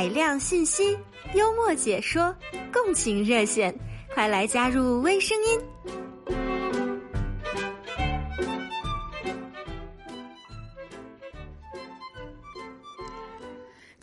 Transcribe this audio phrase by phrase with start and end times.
[0.00, 0.96] 海量信息，
[1.34, 2.34] 幽默解说，
[2.72, 3.78] 共情热线，
[4.14, 5.99] 快来加入微声音。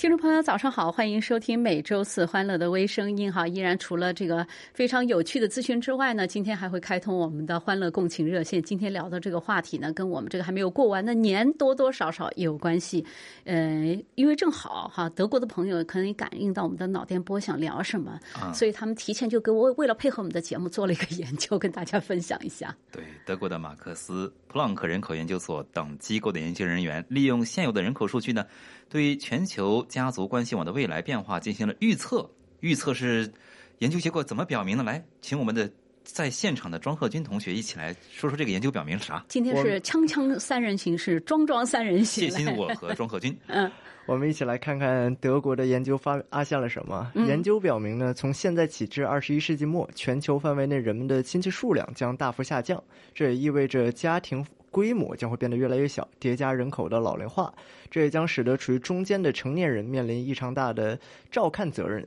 [0.08, 3.46] 听众朋友，早上好，欢迎收听每周四欢乐的微声音哈。
[3.46, 8.64] 依然除了这个非常有趣的咨询之外呢，今天还会开通我们的欢乐共情热线。
[8.64, 13.06] 今天聊的这个话题呢，跟我们这个还没有过完的年多多少少也有关系。
[13.44, 18.18] 呃，因为正好哈，德国的朋友可能感应到我们的脑电波想聊什么，
[18.54, 22.74] 所以他们提前就给我为了配合我们的节目做了一个研究，跟大家分享一下。
[22.94, 28.46] 对，德国的马克思普朗克人口研究所等机构的研究人员，利用现有的人口数据呢。
[28.90, 32.30] 对于全球家族关系网的未来变化进行了预测，
[32.62, 33.32] 预测是
[33.80, 34.84] 研究结果怎么表明的？
[34.84, 35.70] 来，请我们的
[36.04, 39.24] 在现场的庄鹤军同学一起来说说这个研究表明是啥？
[39.28, 42.30] 今天是锵锵三人行，是庄庄三人行。
[42.30, 43.38] 谢欣我和庄鹤军。
[43.48, 43.70] 嗯，
[44.08, 47.12] 我们一起来看看德国的研究发发现了什么？
[47.16, 52.82] 研究表明呢，从现在起至二十一世纪末，全球范围内人们的亲戚数量将大幅下降，
[53.14, 54.46] 这也意味着家庭。
[54.70, 57.52] 规模将会变得越来越小，叠加人口的老龄化，
[57.90, 61.00] 这也将使得处于中间的成年人面临异常大的
[61.32, 62.06] 照看责任，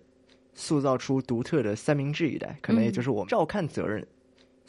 [0.55, 4.06] 塑造出独特的三明治一代，可能也就是我们照看责任。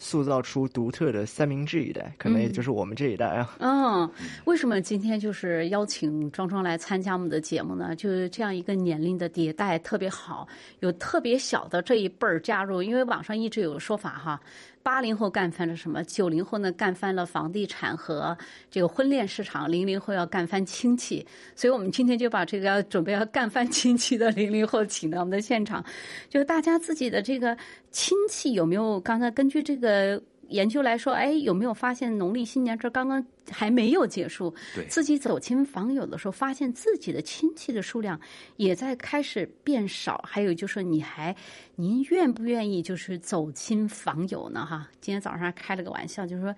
[0.04, 3.56] 塑造出独特的三明治一代，可能也就是我们这一代啊。
[3.60, 4.10] 嗯，
[4.46, 7.96] 为什么今天就是邀请庄庄来参加我们的节目呢？
[7.96, 10.48] 就是这样一个年龄的迭代特别好，
[10.80, 14.42] 有特别小的这一辈儿加入，因为网上一直有说法哈。
[14.84, 16.04] 八零后干翻了什么？
[16.04, 18.38] 九零后呢干翻了房地产和
[18.70, 21.26] 这个婚恋市场，零零后要干翻亲戚。
[21.56, 25.84] 所以我们今天就把这个要准备要干翻亲戚的零零后请到我们的现场，
[26.30, 27.58] 就是大家自己的这个
[27.92, 29.00] 亲戚有没有？
[29.00, 30.22] 刚才根据这个。
[30.52, 34.54] 研究来说，哎，有没有发现农历新年这刚刚还没有结束，
[34.88, 38.20] 自己走亲访友的时候，发现自己的亲戚的数量
[38.58, 40.24] 也在开始变少。
[40.28, 41.36] 还有就是，你还
[41.76, 44.66] 您愿不愿意就是走亲访友呢？
[44.66, 46.54] 哈，今天早上还开了个玩笑，就是说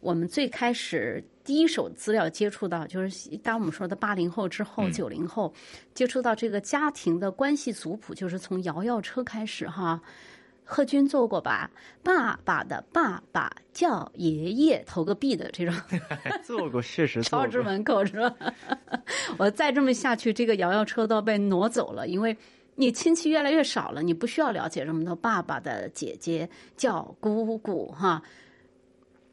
[0.00, 5.52] 我们最开始第一手资料接触到，就是当我们说的八零后之后，九零后
[5.94, 10.00] 接触到这个家庭的关系族谱，就是从摇摇车开始哈。
[10.64, 11.70] 贺军做过吧？
[12.02, 15.74] 爸爸的爸爸叫爷爷，投个币的这种，
[16.42, 17.46] 做过，确实做过。
[17.46, 18.34] 敲之门口是吧？
[19.38, 22.36] 我再这么下去，这个摇摇车都要被挪走了，因为
[22.76, 25.14] 你亲戚越来越少了，你不需要了解这么多。
[25.14, 28.22] 爸爸的姐姐叫姑姑，哈。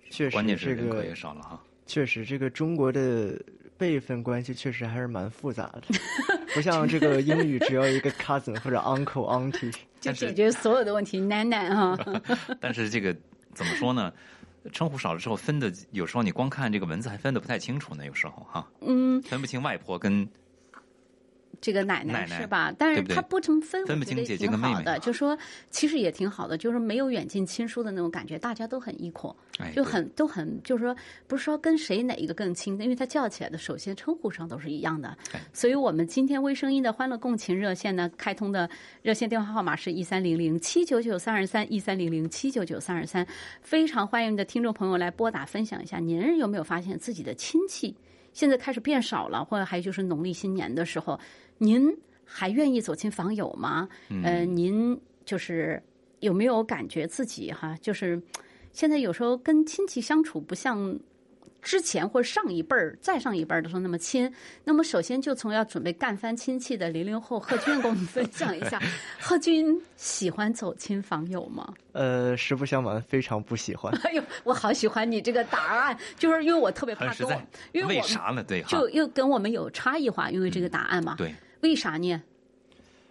[0.10, 1.62] 确实，关键是人口也少了哈。
[1.86, 3.42] 确实，这个中国的
[3.78, 5.82] 辈分关系确实还是蛮复杂的，
[6.54, 9.74] 不像这个英语只要一个 cousin 或者 uncle auntie。
[10.00, 11.98] 就解决所有的问题， 奶奶哈。
[12.60, 13.16] 但是这个
[13.54, 14.12] 怎么说呢？
[14.74, 18.68] 称呼少了之后，分的有时候你光看这个文字还分的不太清楚呢，有时候哈。
[18.82, 19.22] 嗯。
[19.24, 20.28] 分不清外婆跟。
[21.62, 22.74] 这个奶奶是吧？
[22.76, 25.38] 但是她不成分，分不清姐姐跟妹妹的，就说
[25.70, 29.36] 其实也挺好的，就是没有远近亲疏的那种感觉，大家都很 equal，
[29.76, 30.96] 就很都很就是说
[31.28, 35.16] 不是说跟谁哪一个更亲，因为他叫起来的首先称呼上都是一样的。
[35.54, 38.68] 所以我们今天微声音的欢乐共情热线呢，开通的
[39.04, 43.24] 热线电话号码是一三零零七九九三二三一三零零七九九三二三，
[43.62, 47.96] 非常欢迎的听众朋友来拨打分享一下，您有没有发现自己的亲戚
[48.34, 51.20] 现在开始变少了，或者还有就是农历新年的时候。
[51.64, 51.96] 您
[52.26, 53.88] 还愿意走亲访友吗？
[54.10, 55.82] 嗯，您就是
[56.20, 58.20] 有没有感觉自己哈，就是
[58.74, 60.98] 现在有时候跟亲戚相处不像
[61.62, 64.34] 之前或者上一辈儿、再上一辈儿的时候那么亲。
[64.64, 68.82] 那么，首先就从要准备干翻亲戚的零零后贺军，跟我们分享一下，
[69.22, 71.72] 贺军喜欢走亲访友吗？
[71.92, 73.94] 呃，实不相瞒，非常不喜欢。
[74.02, 77.28] 哎呦，我好喜欢你这个答案，就是因为我特别怕跟，
[77.72, 78.44] 因为为啥呢？
[78.44, 81.14] 对，就又跟我们有差异化，因为这个答案嘛。
[81.16, 81.36] 对。
[81.62, 82.22] 为啥呢？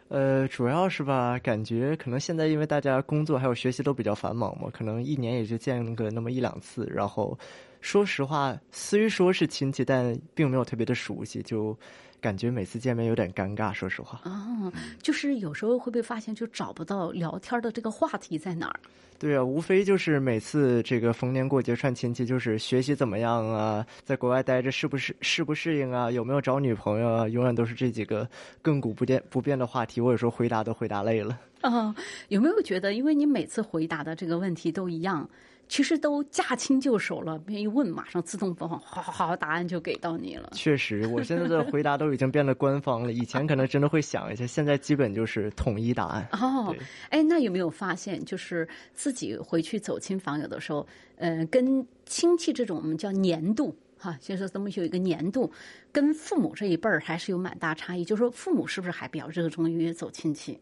[0.08, 6.84] 呃，主要是吧，感觉可能现在因为大家工作还有学习都比较繁忙嘛，可能一年也就见个那么一两次。
[6.92, 7.38] 然后，
[7.80, 11.76] 说实话，虽说是亲戚，但并没有特别的熟悉，就。
[12.20, 14.20] 感觉每次见面有点尴尬，说实话。
[14.24, 14.72] 哦，
[15.02, 18.80] 就是有时候会不会发现就找不到聊天的这个话题在哪儿？
[19.18, 28.26] 对啊，无非就是每次这个逢年过节串亲戚，就是学习怎么样啊，在国外待着适不适适不适应啊，有没有找女朋友啊，永远都是这几个
[28.62, 30.00] 亘古不变不变的话题。
[30.00, 31.38] 我有时候回答都回答累了。
[31.60, 31.94] 啊，
[32.28, 35.28] 有没有觉得，因为你每次回答的这个问题都一样？
[35.70, 40.50] 其实都驾轻就熟了，别一问，马上自动播放，好好好，答案就给到你了。
[40.52, 43.12] 确实，我现在的回答都已经变得官方了。
[43.12, 46.28] 以前可能真的会想一下，现在基本就是统一答案。
[46.32, 46.74] 哦，
[47.10, 50.84] 哎，那有没有发现，就是自己回去走亲访友的时候，
[51.18, 53.72] 呃，跟亲戚这种我们叫年度。
[53.96, 55.52] 哈，就是这么有一个年度，
[55.92, 58.02] 跟父母这一辈儿还是有蛮大差异。
[58.02, 60.58] 就是说，父母是不是还比较热衷于走亲戚？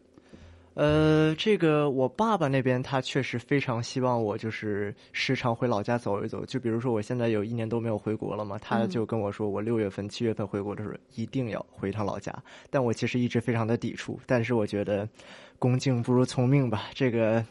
[0.75, 6.45] 呃，这个我爸爸那边他确实非常希望我就是时常回老家走一走。
[6.45, 12.33] 就比如说我现在有一年多没有回国了嘛，他就跟我说，我六月份、七月份回国的时候一定要回一趟老家。
[12.69, 15.07] 但我其实一直非常的抵触，但是我觉得
[15.57, 17.45] 恭敬不如从命吧，这个。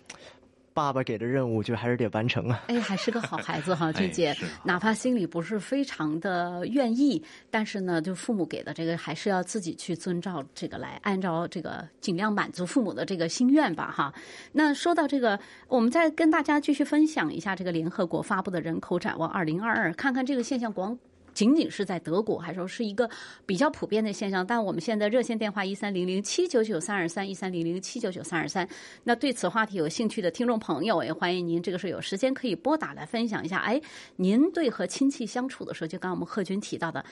[0.78, 2.62] 爸爸给的任务就还是得完成啊！
[2.68, 7.20] 哎，还是个好孩子哈， 俊杰，是哪怕心里不是非常的愿意，
[7.50, 14.14] 但是呢，就父母给的这个，还是要自己去遵照这个来，按照这个尽量满足父母的这个心愿吧哈。
[14.52, 15.36] 那说到这个，
[15.66, 20.96] 我们再跟大家继续分享一下这个联合国发布的人口展望二零二二，看看这个现象光。
[21.38, 23.08] 仅仅是在德国，还是说是一个
[23.46, 24.44] 比较普遍的现象？
[24.44, 28.68] 但我们现在热线电话一三零零七九九三二三一三零零七九九三二三。
[29.04, 33.58] 那对此话题有兴趣的听众朋友，也欢迎您这个时候有时间可以拨打来分享一下。
[33.58, 33.80] 哎，
[34.16, 37.04] 您对和亲戚相处的时候，就刚我们贺军提到的，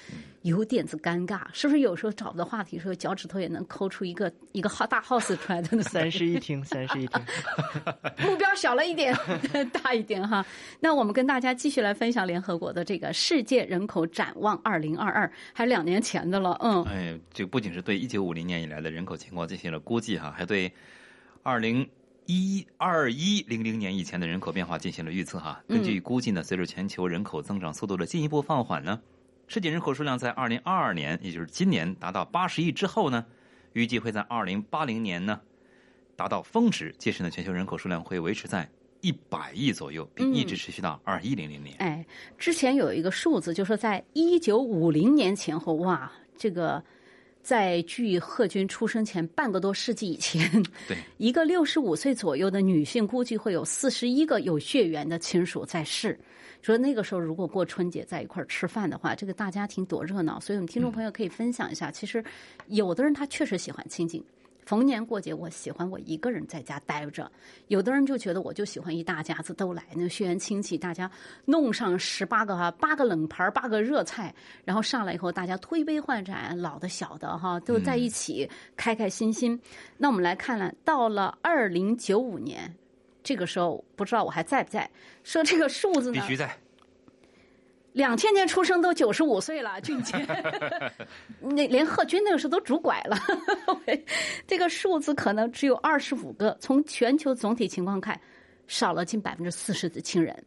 [0.42, 1.78] 有点子尴尬，是不是？
[1.78, 5.80] 有时候找不到话题的时候，脚趾头也能抠出一个一个好大 house 出来的？
[5.84, 7.22] 三室一厅，三室一厅，
[8.28, 9.16] 目标小了一点，
[9.72, 10.44] 大一点哈。
[10.80, 14.04] 那我们跟大家继续来分享联合国的这个世界人口。
[14.16, 16.82] 展望二零二二，还两年前的了，嗯。
[16.84, 20.72] 哎，这不仅是对一九五零年以来的人口情况进行了估计哈，还对
[21.42, 21.86] 二零
[22.24, 25.62] 一二一零零年以前的人口变化进行了预测哈。
[25.68, 28.98] 根据估计呢，随着全球人口增长速度的进一步放缓呢，
[29.48, 33.26] 世界人口数量在二零二二年，也就是今年达到八十亿之后呢，
[33.74, 35.38] 预计会在二零八零年呢
[36.16, 38.66] 达到峰值，届时呢，全球人口数量会维持在。
[39.00, 41.76] 一百亿左右，并一直持续到二一零零年。
[41.78, 42.04] 哎，
[42.36, 46.82] 之前有一个数字，就说在一九五零年前后，哇，这个
[47.42, 56.18] 在距贺军出生前半个多世纪以前，对 一个六十五岁左右的女性，估计会有四十一个有血缘的亲属在世。
[56.62, 60.40] 说那个时候如果过春节在一块儿吃饭的话，这个大家庭多热闹。
[60.40, 62.24] 所以我们听众朋友可以分享一下，其实
[62.66, 64.24] 有的人他确实喜欢亲近。
[64.66, 67.30] 逢年过节，我喜欢我一个人在家待着。
[67.68, 71.08] 有的人就觉得，我就喜欢一大家子都来，那血缘亲戚，大家
[71.44, 74.34] 弄上十八个哈，八个冷盘，八个热菜，
[74.64, 79.58] 然后上来以后，大家推杯换盏，老的小的哈，都在一起，开开心心。
[79.96, 82.74] 那我们来看了，到了二零九五年，
[83.22, 84.90] 这个时候不知道我还在不在？
[85.22, 86.20] 说这个数字呢？
[86.20, 86.58] 必须在。
[87.96, 90.14] 两千年出生都九十五岁了，俊杰，
[91.40, 93.16] 那连贺军那个时候都拄拐了，
[94.46, 96.54] 这个数字可能只有二十五个。
[96.60, 98.20] 从全球总体情况看，
[98.66, 100.44] 少了近百分之四十的亲人。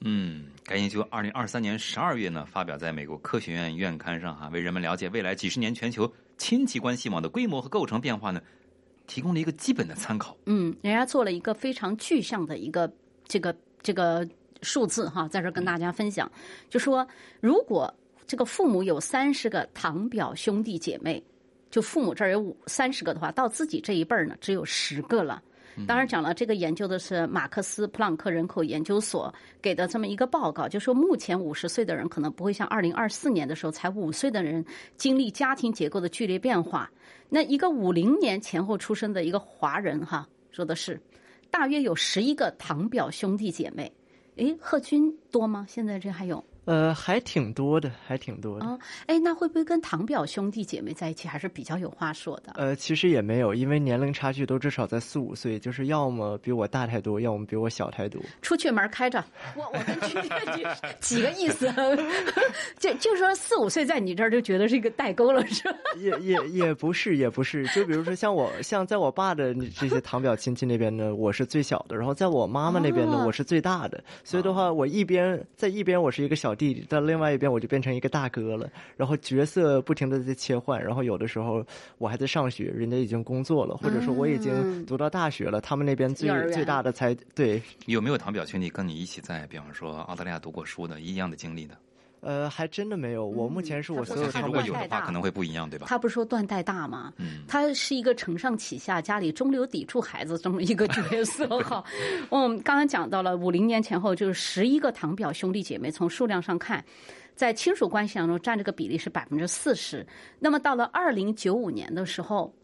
[0.00, 8.42] 嗯，该研究二零二三年十二月呢发表在美国科学院院刊上哈，为人们了解未来几十年全球亲戚关系网的规模和构成变化呢，
[9.06, 10.36] 提供了一个基本的参考。
[10.46, 12.92] 嗯，人家做了一个非常具象的一个
[13.28, 14.28] 这个这个。
[14.62, 16.30] 数字哈，在这跟大家分享，
[16.70, 17.06] 就说
[17.40, 17.92] 如果
[18.26, 21.22] 这个父母有三十个堂表兄弟姐妹，
[21.70, 25.42] 就父母这儿有五三十个的话，到自己这一辈儿呢，只有十个了。
[25.86, 34.62] 当然讲了，这个研究的是马克思普朗克人口研究所给的这么一个报告，就说目前五十岁的人可能不会像二零二四年的时候才五岁的人
[34.98, 36.90] 经历家庭结构的剧烈变化。
[37.30, 41.00] 那一个五零年前后出生的一个华人哈，说的是
[41.50, 43.90] 大约有十一个堂表兄弟姐妹。
[44.36, 45.66] 哎，贺军多吗？
[45.68, 46.44] 现在这还有。
[46.64, 48.64] 呃，还挺多的，还挺多的。
[48.64, 52.52] 哦，哎，那会不会跟堂表兄弟姐妹在一起还是比较有话说的？
[52.54, 58.22] 呃，其实也没有，因为年龄差距都至少在四五岁，就是要么比我大太多，要么比我小太多。
[58.42, 59.24] 出去门开着，
[59.56, 60.14] 我我跟 去
[61.00, 61.68] 几个意思？
[62.78, 65.78] 就就说四五岁在你这儿就觉得是一个代沟了，是吧？
[65.98, 67.66] 也也也不是，也不是。
[67.74, 74.00] 就比如说像我，像在我爸的这些堂表亲戚那边呢，我是最小的；然后在我妈妈那边呢，我是最大的。
[74.22, 76.51] 所以的话，我一边在一边我是一个小。
[76.54, 78.68] 弟弟到另外一边，我就变成一个大哥了。
[78.96, 80.82] 然后角色不停的在切换。
[80.82, 81.64] 然后有的时候
[81.98, 87.60] 我还在上学，人家已经工作了，或者说我已经读到大学了，他们那边最最大的才对。
[87.86, 91.76] 有没有堂表兄弟跟你一起在，比方说澳大利亚读过书的一样的经历的？
[92.22, 93.26] 呃，还真的没有。
[93.26, 95.86] 我目前是我所有如果有的话，可能会不一样，对吧？
[95.88, 97.12] 他不是说断代大吗？
[97.16, 101.82] 嗯，他是一个承上启下，家里中流砥柱孩子这么一个角色 哈。
[102.30, 106.84] 我们刚刚讲到了五零年前后，就是十一个堂表兄弟姐妹，从数量上看，
[107.34, 110.06] 在亲属关系当中占这个比例是百分之四十。
[110.38, 112.54] 那么到了二零九五年的时候，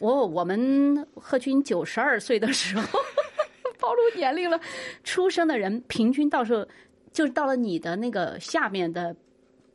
[0.00, 2.98] 我我们贺军九十二岁的时候，
[3.78, 4.58] 暴露年龄了，
[5.04, 6.66] 出生的人平均到时候。
[7.14, 9.14] 就是到了你的那个下面的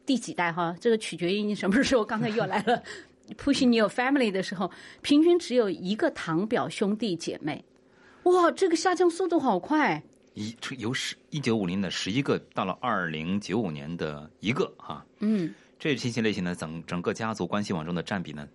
[0.06, 2.04] 第几代哈，这个取决于你什么时候。
[2.04, 2.84] 刚才又来了，
[3.38, 4.70] pushing your family 的时候，
[5.02, 7.64] 平均只有一个堂表兄弟姐妹，
[8.24, 10.04] 哇，这个下降速度好快。
[10.34, 18.48] 一由十一九五零的十一个到了二零九五年的一个哈，嗯，这信息类型呢，整整个家族关系网中的占比呢，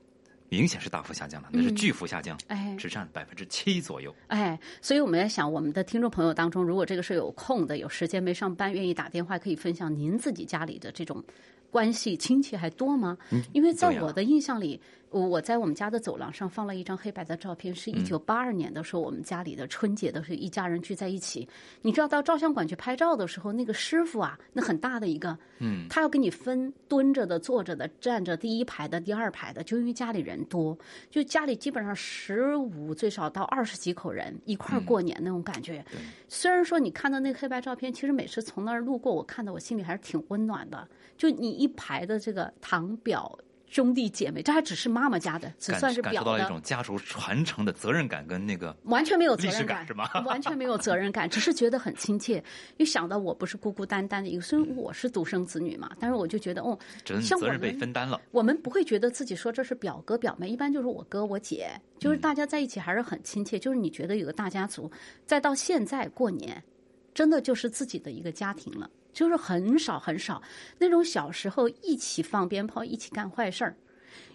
[0.49, 4.15] 明显是大幅下降了，那是巨幅下降，哎只占百分之七左右。
[4.29, 11.23] 哎，所以我们在想，我们的听众朋友当中，如果这个是有空的、有时间没上班，愿意打电话，可以分享您自己家里的这种
[11.75, 13.19] 关系亲戚还多吗？
[13.53, 21.49] 因为在我的印象里，我我在我们家的走廊上放了一张黑白的照片，是一九八二年的时候，我们家里的春节的是一家人聚在一起。
[21.83, 30.79] 你知道到照相馆去拍照的时候，那个师傅啊，那很大的一个，嗯，他要给你分蹲着的、坐着的、站着第一排的、第二排的，就因为家里人多，
[31.11, 35.85] 就家里基本上十五最少到二十几口人一块儿过年那种感觉。
[36.29, 40.87] 虽然说你看到那个黑白照片，其实每次从那儿路过，我看到我心里还是挺温暖的。
[41.17, 43.39] 就你一排的这个堂表。
[43.67, 52.41] 兄弟姐妹，这还只是妈妈家的，只算是感受到了一，种家族传承的责任感跟那个完全没有责任感，是吗 完全没有责任感，只是觉得很亲切。
[52.77, 58.21] 一想到我不是孤孤单单的一个，虽然我是独生子女嘛，但是我就觉得，哦，责责任被分担了。
[58.31, 61.69] 我们不会觉得自己说这是表哥表妹，一般就是我哥我姐，
[61.99, 63.59] 就是大家在一起还是很亲切。
[63.59, 64.89] 就是你觉得有个大家族，
[65.27, 66.63] 再到现在过年，
[67.13, 70.43] 真的就是自己的一个家庭了，就是很少很少
[70.79, 73.75] 那种小时候一起放鞭炮、一起干坏事儿。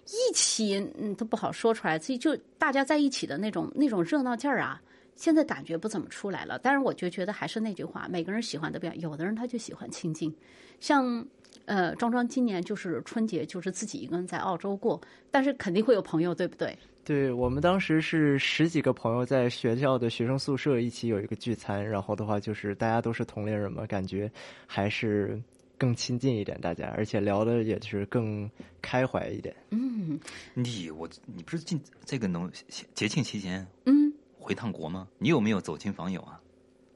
[0.06, 4.82] 一起嗯都不好说出来，自己就大家在一起的那种那种热闹劲儿啊，
[5.16, 6.58] 现在感觉不怎么出来了。
[6.58, 10.36] 但是我就觉得还是那句话，每个人喜欢的不一样，有的人他就喜欢清静，
[10.80, 11.24] 像
[11.66, 16.76] 呃庄庄今年就是春节就是自己一个人在澳洲过，但是肯定会有朋友，对不对？
[17.10, 24.32] 对我们当时是十几个朋友在学校的学生宿舍一起有一个聚餐，然后的话就是大家都是同龄人嘛，感觉
[24.68, 25.42] 还是
[25.76, 28.48] 更亲近一点，大家，而且聊的也是更
[28.80, 29.56] 开怀一点。
[29.72, 30.20] 嗯
[30.54, 32.48] 你我你不是近这个农
[32.94, 35.08] 节庆期间嗯，回趟国吗？
[35.18, 36.40] 你有没有走亲访友啊？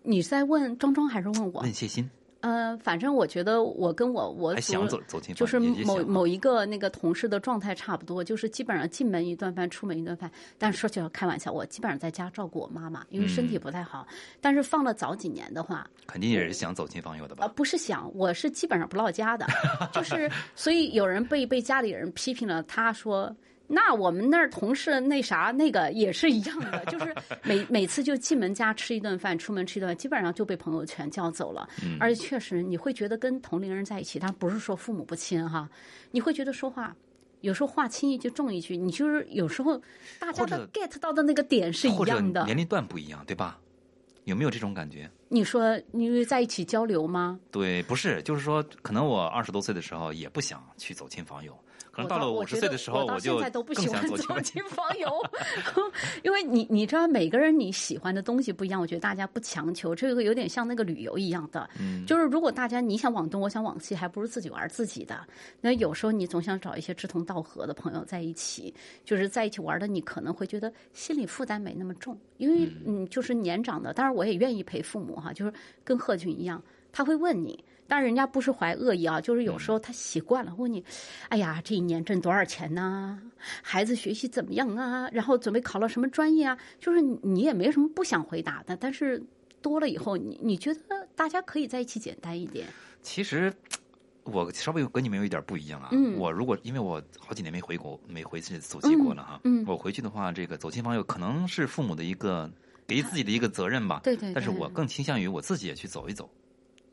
[0.04, 1.74] 你是在问庄庄还是问我问？
[1.74, 2.08] 谢欣，
[2.44, 10.30] 呃，反正我觉得我跟我我还想走走亲就是某某一个那个同事的状态差不多，就是基本上进门一顿饭，出门一顿饭。
[10.58, 14.06] 但是说起来开玩笑，我基本上在家照顾我妈妈，因为身体不太好。
[14.42, 17.54] 但是放了早几年的话，肯定也是想走亲访友的呃，吧？
[17.56, 19.48] 不是想，我是基本上不落家的，
[19.94, 23.34] 就是所以有人被被家里人批评了，他说。
[23.68, 31.68] 那我们那儿同事那啥那个也是一样的， 就是每每次就进门家吃一顿饭，出门吃一顿饭，基本上就被朋友全叫走了。
[31.84, 35.70] 嗯而且确实你会觉得跟同龄人在一起，他不是说父母不亲哈，
[36.12, 36.96] 你会觉得说话
[37.42, 39.82] 有时候话轻一句重一句，你就是有时候
[40.20, 42.44] 大家的 get 到的那个点是一样的。
[42.46, 43.60] 年龄段不一样，对吧？
[44.26, 45.10] 有没有这种感觉？
[45.28, 47.38] 你说因为在一起交流吗？
[47.52, 51.58] 对，不是，就是说，可能我二十多岁的时候也不想去走亲访友，
[51.92, 55.10] 可能到了五十岁的时候，我到就现在都不喜欢想走亲访友。
[55.10, 55.92] 走亲访友，
[56.24, 65.26] 因为你你知道每个人你喜欢的东西不一样，我觉得大家不强求，这个有点像那个旅游一样的，嗯就是如果大家你想往东，我想往西，还不如自己玩自己的。
[65.62, 68.74] 那有时候你总想找一些志同道合的朋友在一起，
[69.06, 76.60] 就是在一起玩的，你可能会觉得心理负担没那么重，因为嗯，就是年长的，当然我也愿意陪父母哈，就是跟贺军一样，
[76.92, 77.64] 他会问你。
[77.88, 80.84] 当然，人家不是怀恶意啊，就是有时候他习惯了问你，
[81.30, 83.22] 哎呀，这一年挣多少钱呢？
[83.62, 85.10] 孩子学习怎么样啊？
[85.12, 86.58] 然后准备考了什么专业啊？
[86.80, 89.22] 就是你你也没什么不想回答的，但是
[89.62, 92.68] 多了以后，你你觉得大家可以在一起简单一点？
[93.02, 93.54] 其实
[94.24, 95.90] 我稍微跟你们有一点不一样啊。
[95.92, 99.42] 嗯我如果因为我好几年没回国，没回去走亲过了哈。
[99.44, 102.50] 嗯嗯我回去的话，这个走亲访友可能是父母的一个
[102.88, 104.00] 给予自己的一个责任吧。
[104.04, 106.30] 对对对但是我更倾向于我自己也去走一走，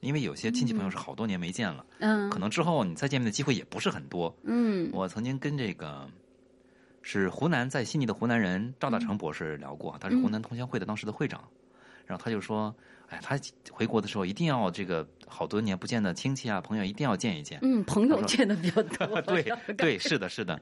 [0.01, 4.35] 因为有些亲戚朋友是好多年没见了，嗯可能之后你再见面的机会也不是很多。
[4.45, 6.09] 嗯我曾经跟这个
[7.03, 11.43] 是湖南在悉尼的湖南人赵大成博士聊过，他是湖南同乡会的当时的会长，
[12.07, 12.75] 然后他就说，
[13.09, 13.39] 哎，他
[13.71, 17.59] 回国的时候一定要这个好多年不见的亲戚啊朋友一定要见一见。
[17.63, 19.43] 嗯，朋友见的比较多， 对
[19.77, 20.61] 对，是的，是的，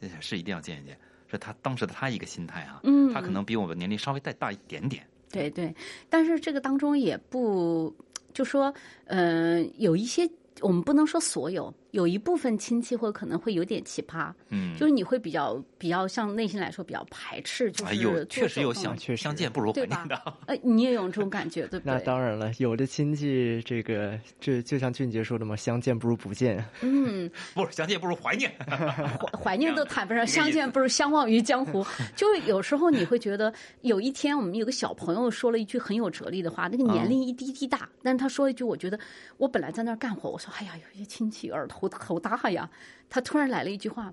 [0.00, 0.98] 呃是一定要见一见。
[1.28, 5.74] 是他当时的他一个心态啊，嗯他可能比我们年龄稍微再大一点点，对对，
[6.08, 7.92] 但是这个当中也不
[8.36, 8.70] 就说，
[9.06, 10.28] 嗯、有一些
[10.60, 20.22] 我们不能说所有，有一部分亲戚或可能会有点奇葩，嗯，就是你会比较比较像内心来说比较排斥，就是哎呦，确实有手动相确实相见不如怀念的。
[20.46, 21.98] 呃，你也有这种感觉，对不对那？
[22.00, 26.62] 当然了，有的亲戚这个这就像俊杰说的嘛，相见不如不见。
[26.82, 28.52] 嗯， 不是相见不如怀念。
[28.68, 31.82] 怀怀念都谈不上，相见不如相忘于江湖。
[32.14, 33.50] 就有时候你会觉得，
[33.80, 39.00] 有一天我们有个小朋友说了一句很有哲理的话，那个年龄一滴滴大，但是他说一句，我觉得
[39.38, 42.68] 我本来在那儿干活，我说哎呀，有些亲戚耳头头大呀，
[43.08, 44.12] 他突然来了一句话，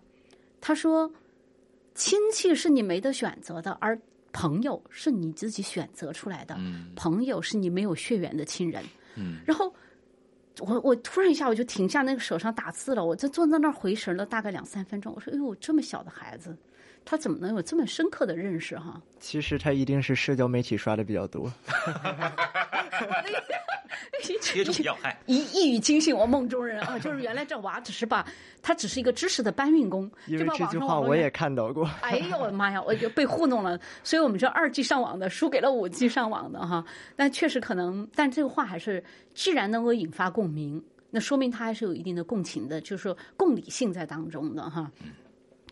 [0.62, 1.12] 他说
[1.96, 4.00] ：“亲戚是你没得选择的，而
[4.32, 8.84] 朋友是你自己选择出来的，嗯朋友是你没有血缘的亲人。
[9.16, 9.74] 嗯，然后
[10.60, 15.14] 我我突然一下我就停下那个手上打字了，我就坐在那儿回神了大概两三分钟。
[15.16, 16.58] 我说：“哎呦，这么小的孩子，
[17.06, 18.78] 他怎么能有这么深刻的认识？
[18.80, 21.52] 哈，其实他一定是社交媒体刷的比较多。
[24.42, 25.18] 接种要害。
[25.28, 26.98] 一一语惊醒我梦中人啊！
[27.00, 28.26] 就是原来这娃只是把
[28.62, 31.90] 他只是一个知识的搬运工，因为这句话我也看到过。
[32.02, 33.80] 哎呦我的妈呀，我就被糊弄了。
[34.04, 36.84] 所以我们这二 G 上网的输给了五 G 上网的哈。
[37.16, 44.92] 但确实可能，但这个话还是，既然能够引发共鸣，那说明他还是有一定的共情的，就是说共理性在当中的哈。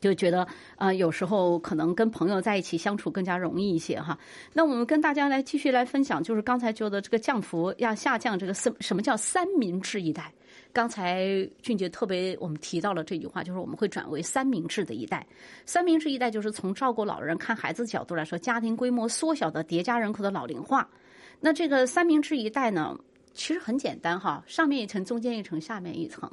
[0.02, 0.46] 就觉得
[0.78, 4.18] 呃，有时候可能跟朋友在一起相处更加容易一些哈。
[4.52, 10.34] 那我们跟大家来继续来分享，就是刚才说的这个降幅要下降，这个什什么叫三明治一代？
[10.74, 15.26] 刚才俊杰特别我们提到了这句话，就是我们会转为三明治的一代。
[15.66, 20.90] 三明治一代就是从照顾老人、看孩子的角度来说，家庭规模缩小的叠加人口的老龄化。
[21.40, 22.98] 那这个三明治一代呢，
[23.34, 26.32] 其实很简单哈，上面一层，中间一层，下面一层。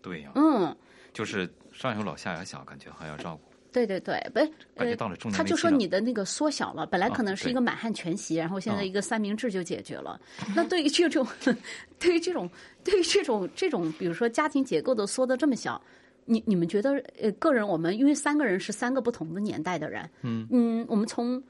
[0.00, 0.74] 对呀、嗯，
[1.12, 3.42] 就是上有老下有小，感觉还要照顾。
[3.72, 4.44] 对对对，不是，
[4.74, 10.20] 呃感觉到了中年他就说你的那个缩小了，本来可能是一个满汉全席，然后现在哦一个三明治就解决了。
[10.54, 11.26] 那对于这种，
[11.98, 12.50] 对于这种，
[12.84, 15.80] 对于这种这种，比如说家庭结构都缩的这么小，
[16.24, 21.42] 你你们觉得呃，个人我们因为三个人是三个不同的年代的人，嗯嗯，我们从。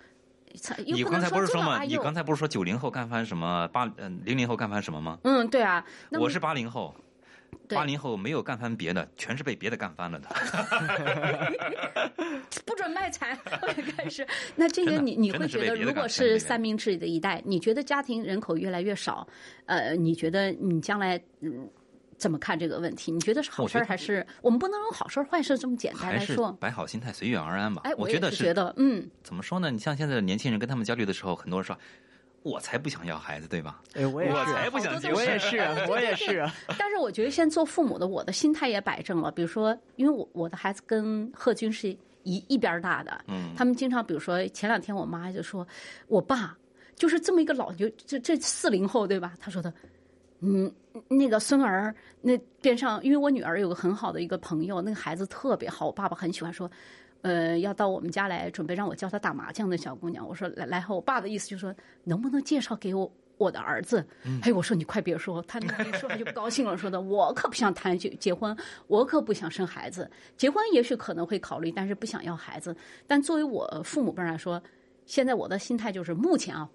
[0.85, 1.85] 又你刚才不是说嘛？
[1.85, 5.17] 你刚才不是说九零后干翻什么八嗯零零后干翻什么吗？
[5.23, 5.85] 嗯，对啊，
[6.19, 7.03] 我是八零后，对
[7.69, 10.29] 八零后没有干翻别的，全是被别的干翻了的。
[12.65, 13.37] 不准卖惨，
[13.97, 14.27] 开始。
[14.57, 19.27] 那这个你你会觉得，如果是三明治的一代，你觉得家庭人口越来越少，
[19.67, 21.69] 呃，你觉得你将来嗯
[22.17, 23.13] 怎么看这个问题？
[23.13, 26.53] 你觉得是好事还是我们不能用好事儿坏事这么简单来说？
[26.61, 27.83] 摆好心态，随遇而安吧。
[27.85, 29.71] 哎，我觉得是觉得，嗯，怎么说呢？
[29.71, 31.77] 你像现在的年轻人跟他们交流的时候，很多人说。
[32.43, 33.83] 我才不想要孩子，对吧？
[33.95, 36.55] 哎，我也是啊，我才不想结婚我也是啊， 我也是啊。
[36.79, 39.31] 但是我觉得现在做父母的，我的心态也摆正了。
[39.31, 41.91] 比如说，因为我我的孩子跟贺军是
[42.23, 45.67] 一一边大的，嗯他们经常，比如说前两天我妈就说，
[46.09, 46.57] 我爸
[46.95, 49.35] 就是这么一个老，就这这四零后对吧？
[49.39, 49.73] 他说的，
[50.41, 50.73] 嗯，
[51.09, 56.71] 那个孙儿那边上，因为我女儿有个很好的一个朋友，那个孩子特别好，我爸爸很喜欢说。
[57.23, 64.07] 呃，要到我们家来，准备让我教她打麻将的小姑娘，我说来来后，我爸的意思就是说，能不能介绍给我我的儿子？
[64.43, 68.57] 哎，我说你快别说，他那一说他就不高兴了，说的我可不想谈结结婚，
[68.87, 72.75] 我可不想生孩子，结婚也许可能会考虑，但是不想要孩子。
[73.07, 74.63] 但作为我父母辈来说，
[75.07, 76.69] 现在我的心态就是目前啊，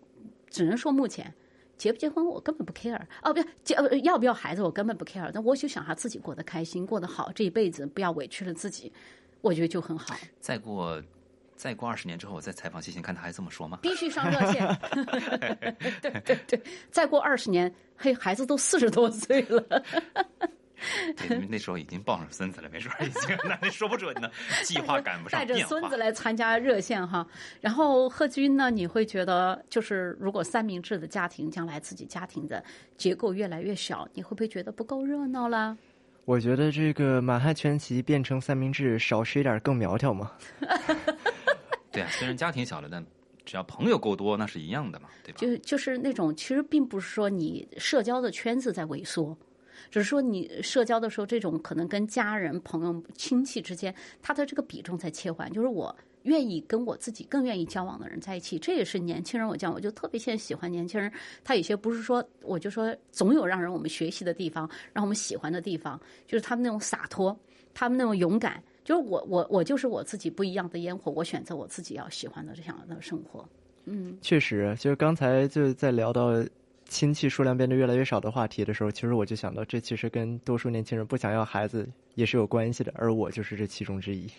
[0.49, 1.33] 只能说目前。
[1.77, 8.93] 结不结婚我根本不 care 哦，不结呃要不要孩子我根本不 care，但我就想他自己过得开心，过得好，这一辈子不要委屈了自己，
[9.45, 10.15] 我觉得就很好。
[10.39, 11.01] 再过
[11.55, 13.77] 再过二十年之后，我再采访谢欣，看他还这么说吗？
[13.81, 14.67] 必须上热线。
[16.01, 19.63] 对对对，再过二十年，嘿，孩子都四十多岁了。
[21.15, 24.29] 对，那时候已经抱上孙子了，没准儿已经那那说不准呢，
[24.65, 25.55] 计划赶不上带着。
[25.67, 27.25] 孙子来参加热线哈。
[27.61, 32.63] 然后贺军呢，你会觉得就是如果三明治的家庭将来自己家庭的
[32.97, 35.77] 结构越来越小，你会不会觉得不够热闹啦？
[36.25, 40.31] 我觉得这个满汉全席变成三明治，少吃一点更苗条嘛。
[41.91, 43.05] 对啊，虽然家庭小了，但
[43.45, 45.37] 只要朋友够多，那是一样的嘛，对吧？
[45.39, 49.37] 就就是那种，其实并不是说你社交的圈子在萎缩，
[49.91, 55.47] 只是说你社交的时候，这种可能跟家人、朋友、亲戚之间，他的这个比重在切换。
[55.53, 59.47] 就是我愿意跟我自己更愿意交往的人在一起，这也是年轻人。
[59.47, 61.11] 我讲，我就特别现在喜欢年轻人，
[61.43, 67.37] 他有些不是说，我就说总有让人我们学习的地方，让我们喜欢的地方，就是他们那种洒脱，
[67.73, 68.61] 他们那种勇敢。
[68.83, 73.43] 就是我我我就是我自己不一样的烟火，我选择我自己要喜欢的这样的生活。
[73.85, 76.31] 嗯确实，就是刚才就在聊到
[76.87, 84.29] 亲戚数量变得越来越少的话题的时候，其实我就想到，这其实跟多数年轻人不想要孩子也是有关系的，而我就是这其中之一。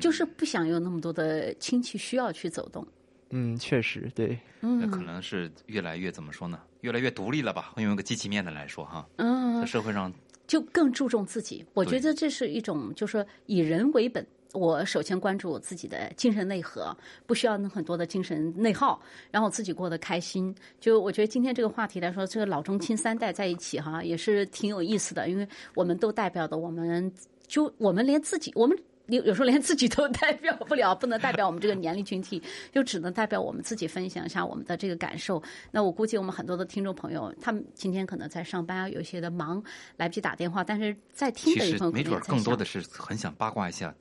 [0.00, 2.86] 就是不想有那么多的亲戚需要去走动。
[3.30, 6.58] 嗯，确实，对，那可能是越来越怎么说呢？
[6.80, 7.72] 越来越独立了吧？
[7.76, 10.12] 用一个积极面的来说哈，嗯在嗯，社会上
[10.46, 11.64] 就更注重自己。
[11.72, 14.26] 我觉得这是一种，就是说以人为本。
[14.52, 16.94] 我首先关注我自己的精神内核，
[17.26, 20.54] 不需要那很多的精神内耗，然后自己过得开心。
[20.78, 27.10] 就我觉得今天这个话题来说，这个老中青三代在一起哈，也是挺有意思的，因为我们都代表的我们，
[27.46, 35.42] 就我们连自己，我们有有时候连自己都 代表不了，不能代表我们这个年龄群体，就只能代表我们自己分享一下我们的这个感受。
[35.70, 39.62] 那我估计我们很多的听众朋友，他们今天可能在上班啊，有一些的忙，
[39.96, 43.94] 来不及打电话，但是在听其的一实没准更多的是很想八卦一下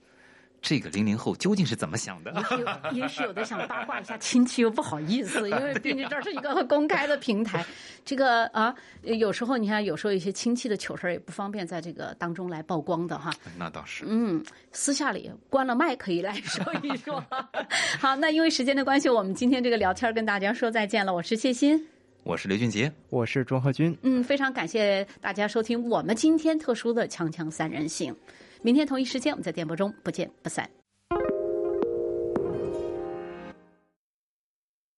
[0.62, 2.32] 这个零零后究竟是怎么想的？
[2.32, 7.66] 也许有也许有的想八卦一下亲戚，又不好意思，因为 毕竟这是一个公开的平台。
[8.06, 13.34] 这个啊，有时候你看，有时候一些亲戚的糗事儿也不方便在这个当中来曝光的哈。
[13.58, 14.06] 那倒是。
[14.08, 17.24] 嗯，私下里关了麦可以来说一说。
[18.00, 21.12] 好，那因为时间的关系，我们今天这个聊天跟大家说再见了。
[21.12, 21.84] 我是谢欣，
[22.24, 23.98] 我是刘俊杰，我是庄鹤军。
[24.04, 28.14] 嗯，非常感谢大家收听我们今天特殊的《锵锵三人行》。
[28.64, 30.70] 明天同一时间，我们在电波中不见不散。